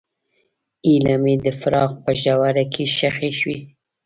[0.87, 3.59] هیلې مې د فراق په ژوره کې ښخې شوې.